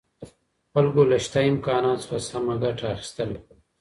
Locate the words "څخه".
2.03-2.17